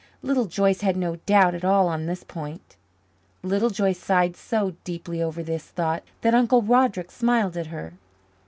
[0.23, 2.75] Little Joyce had no doubt at all on this point.
[3.43, 7.93] Little Joyce sighed so deeply over this thought that Uncle Roderick smiled at her.